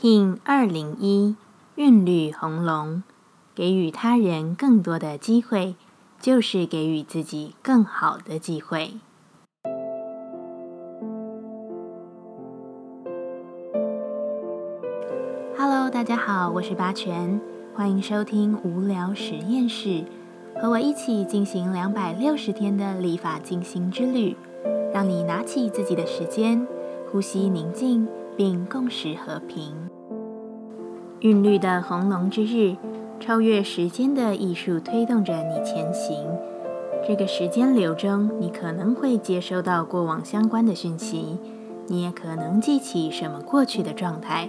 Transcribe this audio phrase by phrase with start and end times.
[0.00, 1.34] King 二零一
[1.74, 3.02] 韵律红龙，
[3.52, 5.74] 给予他人更多的机会，
[6.20, 8.92] 就是给予自己更好的机会。
[15.58, 17.40] Hello，大家好，我是八全，
[17.74, 20.04] 欢迎收听无聊实验室，
[20.62, 24.36] 和我一起进行两百六十天的立法进行之旅，
[24.94, 26.64] 让你拿起自己的时间，
[27.10, 28.06] 呼吸宁静，
[28.36, 29.87] 并共识和平。
[31.20, 32.76] 韵律的红龙之日，
[33.18, 36.16] 超越时间的艺术推动着你前行。
[37.04, 41.38] 这个时间流中，你可能会接收到过往相关的讯息，
[41.88, 44.48] 你也可能记起什么过去的状态，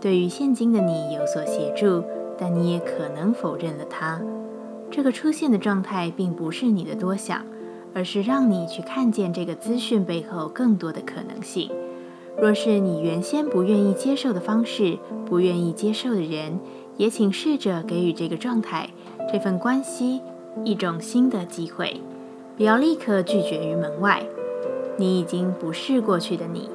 [0.00, 2.02] 对于现今的你有所协助，
[2.36, 4.20] 但你也可能否认了它。
[4.90, 7.44] 这个出现的状态并不是你的多想，
[7.94, 11.70] 而是让你去看见这个资讯背后更多的可能性。
[12.40, 16.60] 若是你原先不愿意接受的方式，不愿意接受的人，
[16.96, 18.90] 也请试着给予这个状态、
[19.32, 20.20] 这份关系
[20.64, 22.00] 一种新的机会，
[22.56, 24.24] 不要立刻拒绝于门外。
[24.96, 26.70] 你已经不是过去的你，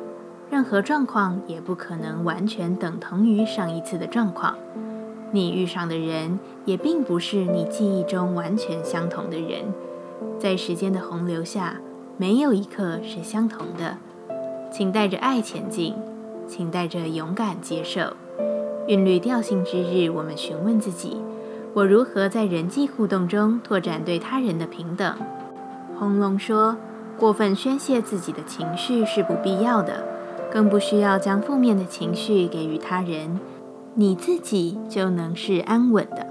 [0.50, 4.58] 任何状况也不可能完全等同于上一次的状况。
[5.32, 9.74] 你遇上的人也并不是你记忆中完全相同的人，
[10.38, 11.80] 在时间的洪流下，
[12.18, 13.98] 没有一刻是相同的。
[14.74, 15.94] 请带着爱前进，
[16.48, 18.18] 请带着勇敢接受。
[18.88, 21.22] 韵律调性之日，我们询问自己：
[21.76, 25.16] 我如何在人际互动中拓展对他人的平等？
[26.00, 26.76] 红龙说：
[27.20, 30.04] 过分宣泄自己的情绪是不必要的，
[30.52, 33.40] 更不需要将负面的情绪给予他人，
[33.94, 36.26] 你自己就能是安稳的。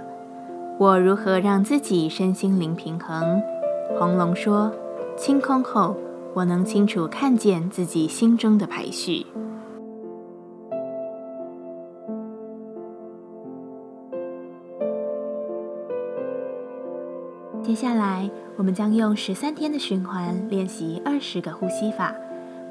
[0.78, 3.40] 我如何让自己身心灵平衡？
[3.96, 4.72] 红龙说：
[5.16, 5.94] 清空后。
[6.34, 9.26] 我能清楚看见自己心中的排序。
[17.62, 22.14] 接下来，我们将用十三天的循环练习二十个呼吸法。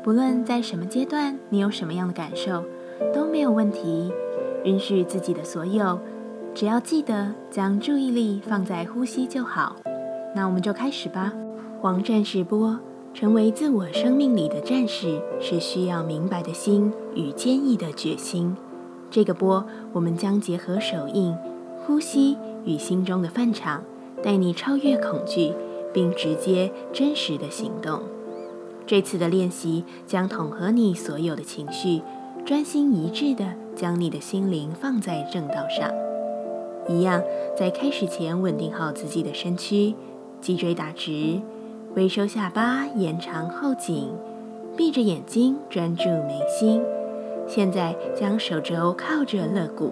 [0.03, 2.63] 不论在什么阶段，你有什么样的感受，
[3.13, 4.11] 都没有问题。
[4.63, 5.99] 允许自己的所有，
[6.53, 9.75] 只要记得将注意力放在呼吸就好。
[10.35, 11.31] 那我们就开始吧。
[11.79, 12.79] 黄战士播。
[13.13, 18.55] 成为自我生命里的战士，是需要明白的心与坚毅的决心。
[19.09, 21.35] 这个波，我们将结合手印、
[21.85, 23.83] 呼吸与心中的范场，
[24.23, 25.53] 带你超越恐惧，
[25.93, 28.01] 并直接真实的行动。
[28.87, 32.01] 这次的练习将统合你所有的情绪，
[32.45, 35.91] 专心一致的将你的心灵放在正道上。
[36.87, 37.21] 一样，
[37.57, 39.93] 在开始前稳定好自己的身躯，
[40.39, 41.41] 脊椎打直。
[41.93, 44.13] 微收下巴，延长后颈，
[44.77, 46.81] 闭着眼睛专注眉心。
[47.45, 49.91] 现在将手肘靠着肋骨，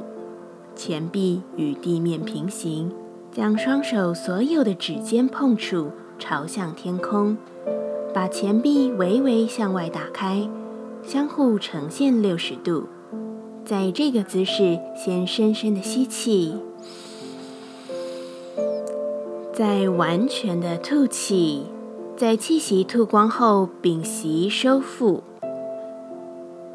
[0.73, 2.89] 前臂与地面平行，
[3.33, 7.35] 将双手所有的指尖碰触朝向天空，
[8.13, 10.49] 把前臂微微向外打开，
[11.03, 12.87] 相互呈现六十度。
[13.65, 16.55] 在这个姿势，先深深的吸气，
[19.51, 21.65] 再完全的吐气。
[22.19, 25.23] 在气息吐光后，屏息收腹。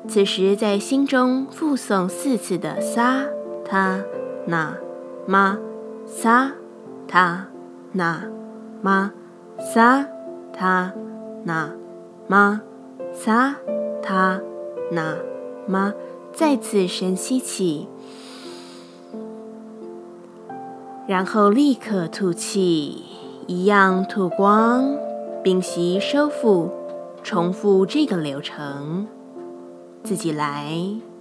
[0.08, 3.26] 此时在心中复诵四次的撒
[3.62, 4.02] 他
[4.46, 4.74] 那
[5.26, 5.58] 玛
[6.06, 6.52] 萨
[7.06, 7.48] 他
[7.92, 8.24] 那
[8.80, 9.12] 玛
[9.58, 10.06] 萨
[10.50, 10.94] 他
[11.44, 11.70] 那
[12.26, 12.62] 玛
[13.12, 13.56] 萨
[14.02, 14.40] 他
[14.90, 15.18] 那
[15.68, 15.92] 玛。
[16.32, 17.86] 再次深吸气，
[21.06, 23.04] 然后立刻吐气，
[23.46, 25.03] 一样吐光。
[25.44, 26.70] 屏息收腹，
[27.22, 29.06] 重复这个流程，
[30.02, 30.72] 自己来。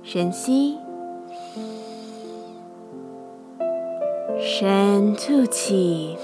[0.01, 0.77] 深吸，
[4.39, 6.17] 深吐气。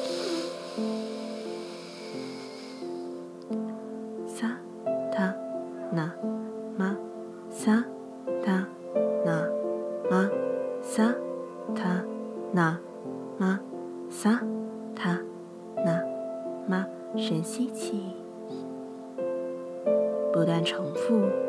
[20.79, 21.48] 重复。